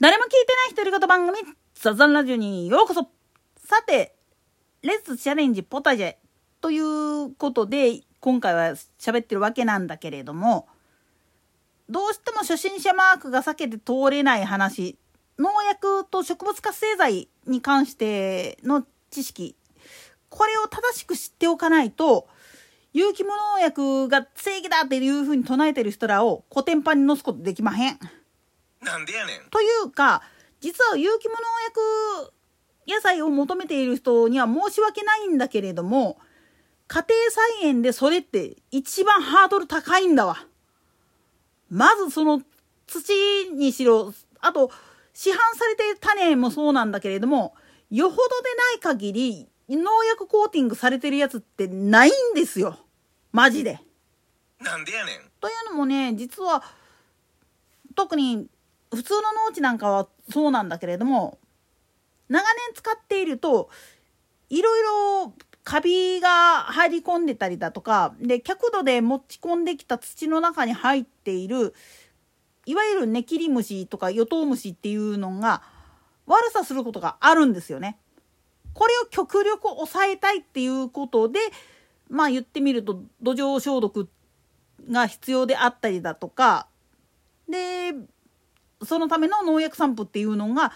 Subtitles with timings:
[0.00, 0.36] 誰も聞いて
[0.68, 1.38] ない独り言番組、
[1.76, 3.08] ザザンラジオにようこそ
[3.64, 4.16] さて、
[4.82, 6.16] レッツチャレンジポタジェ
[6.60, 10.66] ということで、今回は喋ってるわけなんだけれども、
[11.88, 14.98] どうしても初心者マークが避けて通れない話、
[15.38, 19.54] 農薬と植物活性剤に関しての知識、
[20.28, 22.26] これを正しく知っておかないと、
[22.92, 27.98] 有機無農薬が正義だっていうふうに唱えてる人らをコテンパンに乗すことできまへん。
[28.84, 29.50] なんでやねん。
[29.50, 30.22] というか、
[30.60, 32.32] 実は有機無農薬
[32.86, 36.18] 野菜を求めている人には申し訳ないんだけれども、
[36.86, 40.46] 家庭菜園でそれって一番ハードル高いんだわ。
[41.70, 42.42] まずその
[42.86, 43.12] 土
[43.52, 44.70] にしろ、あと
[45.14, 47.54] 市販されている種もそうなんだけれども、
[47.90, 52.78] よほどでない限り農薬コーティングされてるやつってないんですよ。
[53.32, 53.80] マジで。
[54.60, 55.30] なんでやねん。
[55.40, 56.62] というのもね、実は
[57.94, 58.48] 特に
[58.94, 61.38] 普通の農地なんかはそうなんだけれども、
[62.28, 63.70] 長年使っていると、
[64.50, 71.74] いろいろカビが入り込んでたりだとか、で、角度で持ち込んできた土の中に入っている、
[72.66, 75.62] いわゆるネキリムシとかヨトウムシっていうのが
[76.26, 77.98] 悪さすることがあるんですよね。
[78.72, 81.38] これを極力抑えたいっていうことで、
[82.08, 84.08] まあ言ってみると土壌消毒
[84.90, 86.68] が必要であったりだとか、
[87.48, 87.94] で、
[88.82, 90.72] そのための農薬散布っていうのが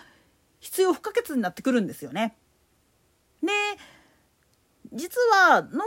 [0.60, 2.36] 必要不可欠になってくるんですよね。
[3.42, 3.48] で、
[4.92, 5.80] 実は農薬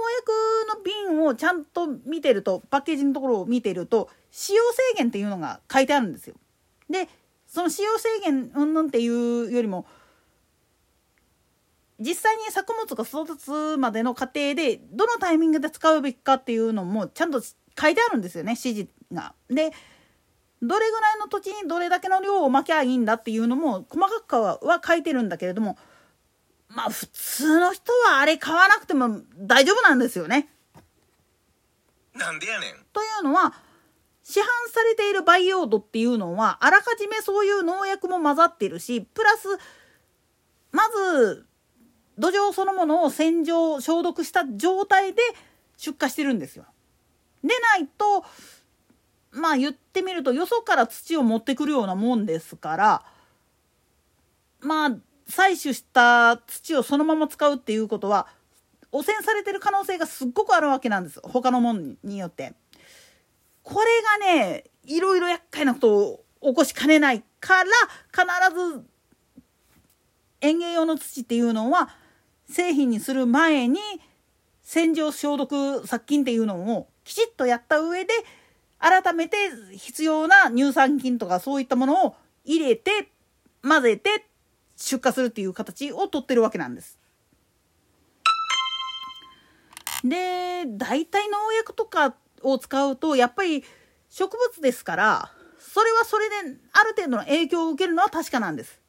[0.76, 6.36] の瓶をちゃんと見てると、パッケージのところを見てると、使用制限っていうのが書いてあるんですよ。
[6.90, 7.10] で、
[7.48, 9.86] その使用制限うんぬんっていうよりも、
[12.02, 19.36] 実際に作物が育つまでの過程でどのタイミングで使うべきかっていうのもちゃんと書いてあるんですよね指示が。
[19.50, 19.72] で
[20.62, 25.78] どれぐらいの土地にどれだけの量をまきゃいいんだっていうのも細かくはは書いてるんだけれども
[26.70, 30.48] まあ普通の人はあれ買わなくても大丈夫なんですよね。
[32.14, 32.76] なんでやねん。
[32.94, 33.54] というのは
[34.24, 39.48] 市販されている培養土っていうのはあらかじめそういう農薬も混ざってるしプラス
[40.72, 41.46] まず
[42.18, 45.22] 土壌そのものを洗浄消毒した状態で
[45.78, 46.66] 出荷してるんですよ。
[47.44, 48.24] でないと
[49.32, 53.06] まあ言ってみるとよそから土を持ってくるようなもんですから
[54.60, 54.90] まあ
[55.30, 58.28] 採取した土をそのまま使うっていうことは
[58.92, 62.54] 汚染されてる可能性がすっごくあるわけなんです他のもんによって。
[63.64, 63.88] これ
[64.26, 67.70] がねいろいろ厄介なことを起こしかねないから
[68.12, 68.26] 必
[68.80, 68.86] ず
[70.42, 71.90] 園芸用の土っていうのは
[72.50, 73.80] 製品にする前に
[74.64, 78.14] 洗浄消毒殺菌っていうのをきちっとやった上で
[78.82, 79.38] 改めて
[79.78, 83.12] 必要な乳酸菌とかそういったものを入れて
[83.62, 84.26] 混ぜて
[84.76, 86.98] 出荷するっていう形をとってるわけなんです。
[90.04, 93.64] で大体農薬とかを使うとやっぱり
[94.10, 96.36] 植物ですからそれはそれで
[96.74, 98.82] ある程度の影響を受けるのは確かなんです。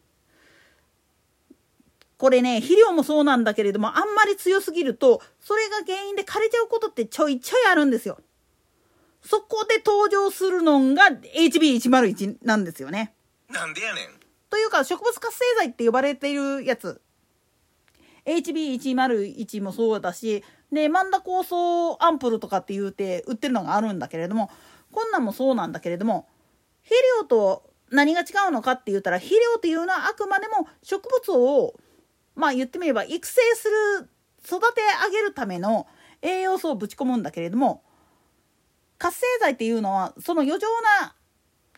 [2.16, 8.18] これね肥料もそうなんだけれどもあんまり強すぎるとそれが原因で枯れちゃうことってちょいちょいあるんですよ。
[9.22, 13.14] そこで登場するのが HB101 なんですよね。
[13.48, 14.04] なんでやねん。
[14.50, 17.00] というか植物活性剤って呼ばれているやつ
[18.26, 24.50] HB101 もそうだしでマンダ酵素アンプルとかって言うて売ってるのがあるんだけれども
[24.92, 26.28] こんなんもそうなんだけれども
[26.82, 31.74] 肥料と何が違うのかって言ったら肥料っていうのはあくまでも植物を
[32.34, 33.68] まあ言ってみれば育成す
[34.00, 34.10] る
[34.44, 35.86] 育て上げるための
[36.20, 37.82] 栄養素をぶち込むんだけれども
[39.02, 40.68] 活性剤っていうのはその余剰
[41.00, 41.16] な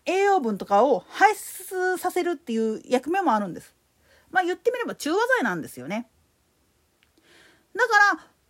[0.04, 3.74] 栄養分とかを排出させるっていう役目もあるんです。
[4.30, 6.06] まあ言ってみれば中和剤なんですよね。
[7.74, 7.88] だか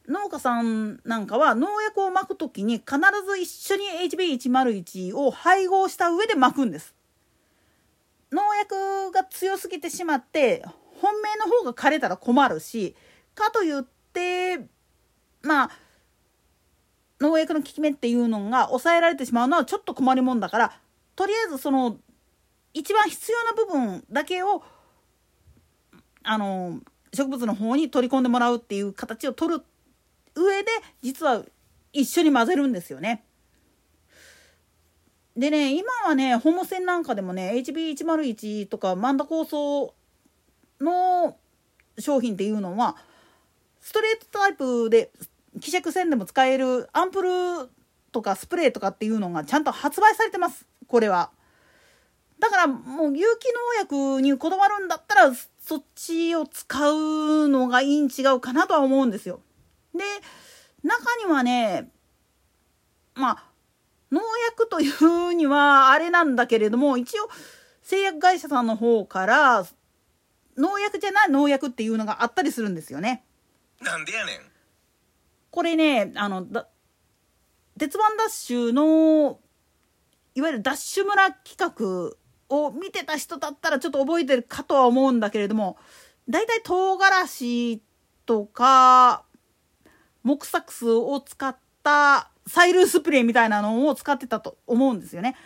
[0.09, 6.97] ら農家さんなんかは農薬をまく時に必ず一緒に HB101 を配合した上でまくんです。
[8.33, 10.65] 農薬が強すぎてしまって
[11.01, 12.97] 本命の方が枯れたら困るし
[13.37, 14.67] かといって
[15.43, 15.84] まあ
[17.25, 20.79] 農薬の効き目っていうのが抑えられてしまうのはちょっと困りもんだから
[21.17, 21.97] とりあえずその
[22.75, 24.63] 一番必要な部分だけを
[26.23, 26.81] あの
[27.15, 29.63] 植物の方に取り込んでもらうっていう形を取る
[30.35, 30.69] 上で
[31.01, 31.43] 実は
[31.93, 33.25] 一緒に混ぜるんですよね。
[35.37, 39.95] でね今はねホームセンなんかでもね HB101 とかマンダ酵素
[40.81, 41.37] の
[41.99, 42.97] 商品っていうのは
[43.81, 45.11] ストレートタイプで
[45.61, 47.29] 希釈線でも使えるアンプル
[48.13, 51.31] とかスプレーとかっていうのがちゃんと発売されてますこれは。
[52.39, 59.41] だからもう有機農薬にこだわるんだったらそっちを使うのがいいん違うかなとは思うんですよ。
[59.95, 60.05] で
[60.83, 61.91] 中にはね
[63.15, 63.45] まあ
[64.13, 64.21] 農
[64.51, 67.29] 薬というにはあれなんだけれども一応
[67.83, 69.67] 製薬会社さんの方から
[70.57, 73.25] 農薬じゃない農薬っていうのがあったりするんですよね。
[73.81, 74.54] なんでやねん
[75.55, 76.45] これねあの
[77.79, 79.39] 鉄腕ダッシュの
[80.35, 82.17] いわゆるダッシュ村企画
[82.49, 85.77] を見てた人だったらちょっと覚えてるかとは思うんだけれども
[86.29, 87.83] 大体唐辛子
[88.27, 89.23] とか
[90.25, 95.37] 木サクスを使ったサイルスプレーみたいなのを使ってたと思うんですよね。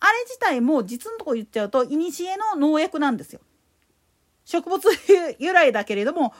[0.00, 3.40] あれ自体も実のとこ言っちゃうと古の農薬なんですよ。
[4.44, 4.82] 植物
[5.38, 6.34] 由来だけれども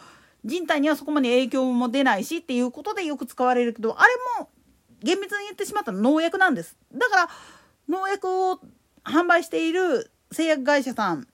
[0.46, 4.48] 人体にはそこまで影響も出ないしっていうことでよく使われるけどあれも
[5.02, 6.76] 厳密に言ってしまったら農薬なんです。
[6.94, 7.28] だから
[7.88, 8.60] 農薬を
[9.04, 11.26] 販売している製薬会社さん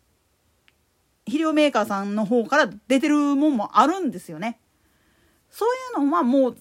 [1.25, 4.59] 肥料メーカーさんの方から出てるもんもあるんですよね。
[5.50, 6.56] そういうのはもう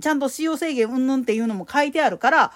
[0.00, 2.52] ちゃんと使用制限うんぬんっていうのも書いてあるから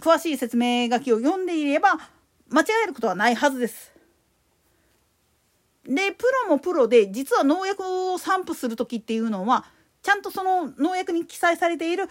[0.00, 1.98] 詳しい説明書きを読んでいれば
[2.50, 3.97] 間違えることはないはずです。
[5.88, 7.82] でプロもプロで実は農薬
[8.12, 9.64] を散布する時っていうのは
[10.02, 12.04] ちゃんとその農薬に記載されている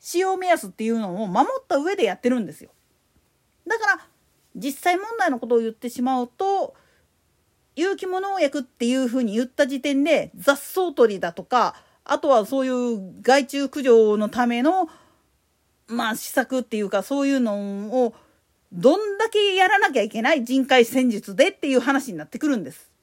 [0.00, 2.70] 使用目安っていうのを守った上でやってるんですよ。
[3.66, 4.06] だから
[4.56, 6.74] 実際問題のことを言ってしまうと
[7.76, 11.74] 有機無農薬っていうふうに言った時点で雑草取りだとか
[12.04, 14.88] あとはそういう害虫駆除のための
[15.86, 18.14] まあ施策っていうかそういうのを
[18.72, 22.93] どんだけやらなきゃいけない人海戦術でっていう話になってくるんです。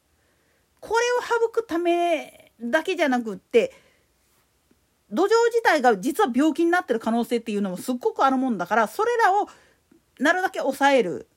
[0.91, 3.73] これを省くためだけじゃなくって
[5.09, 9.47] 土壌自体が実は病気になってる可能性っていうのもすっごくあるもんだからそれらを
[10.19, 11.29] なるだけ抑える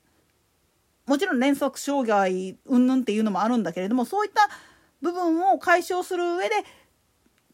[1.07, 4.49] もちろん連続障害云々っていうのもあるんだけれどもそういった
[5.01, 6.57] 部分を解消する上で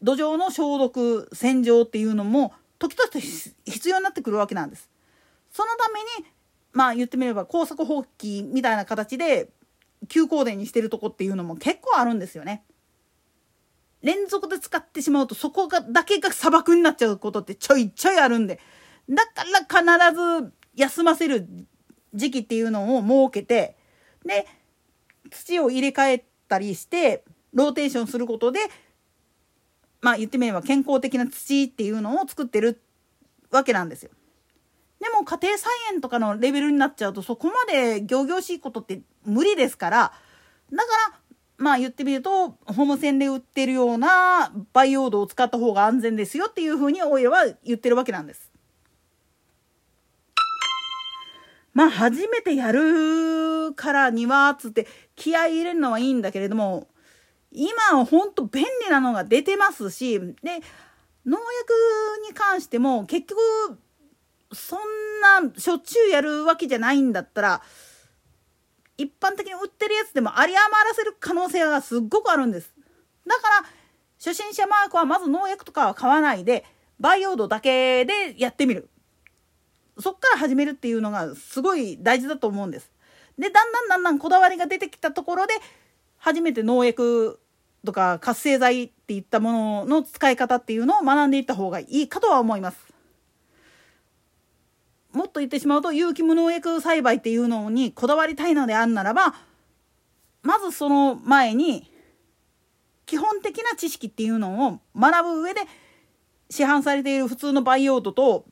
[0.01, 3.21] 土壌の消毒洗浄っていうのも時として
[3.69, 4.89] 必要になってくるわけなんです。
[5.51, 6.31] そのために
[6.73, 9.49] まあ言ってみれば高速放棄みたいな形で
[10.07, 12.63] 休耕田にしてるとこっていうのも結構あるんですよね。
[14.01, 18.59] 連続で使ってしまうとそこがだけが砂漠になっちゃうことってちょいちょいあるんで
[19.07, 19.43] だか
[19.83, 21.47] ら必ず休ませる
[22.13, 23.75] 時期っていうのを設けて
[24.25, 24.47] で
[25.29, 28.59] 土を入れ替えたりしてローテーションすることで
[30.01, 32.81] まあ言ってみれば健康的な土っていうのを作ってる
[33.51, 34.11] わけなんですよ。
[35.01, 40.13] でも家庭菜園とかのレベルになっちゃうとそこまで仰々しいことって無理ですから
[40.71, 41.19] だから
[41.57, 48.51] まあ言ってみるとホームセンで売ってるような培養土を使った方が安全ですよっていうふうにオイルは言ってるわけなんです。
[51.73, 56.87] まあ初めてやるからにはつって気合い入れるのはいいんだけれども
[57.51, 60.25] 今はほんと便利なのが出てますしで
[61.25, 61.43] 農薬
[62.27, 63.39] に関しても結局
[64.53, 64.79] そん
[65.45, 67.61] なしょっちゅうやるわけじゃないんだったら
[68.97, 72.73] 一般的に売ってるやつでも有り余らせる可能性がすっごくあるんです。
[73.27, 73.65] だから
[74.17, 76.65] 初心者マークはまず農薬とかは買わないで
[76.99, 78.89] 培養土だけでやってみる。
[79.99, 82.91] そっから始めるっていうのがすごい大事だと思うんです。
[83.37, 85.53] でだんだんだんだんこだわりが出てきたところで
[86.17, 87.39] 初めて農薬
[87.83, 92.90] とか活性剤っていったものの使い方っていうのを学んでいった方がいいかとは思います。
[95.13, 99.35] もっと言ってしまうと有機無農薬栽培っていうのにこだわりたいのであるならば
[100.41, 101.91] まずその前に
[103.05, 105.61] 基本的な知識っていうのを学ぶ上で
[106.49, 108.45] 市販されている普通の培養土と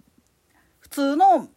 [0.80, 1.48] 普通の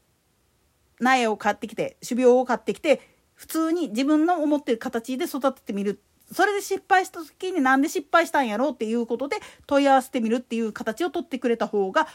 [1.01, 3.01] 苗を買ってきて種苗を買ってきて
[3.35, 6.01] 普通に自分の思ってる形で育ててみる。
[6.31, 12.07] それで失敗した時になんで失敗したんやろうっていうことで問い合わせてみるっていう形を取ってくれた方が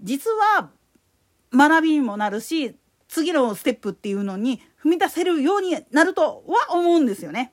[0.00, 0.70] 実は
[1.52, 2.76] 学びにもなるし
[3.08, 7.52] 次のステップっていうのに踏み出せるようになるとは思うんですよね。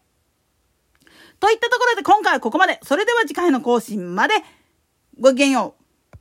[1.39, 2.80] といったところで今回はここまで。
[2.84, 4.36] それでは次回の更新まで
[5.20, 5.76] ごきげんよう。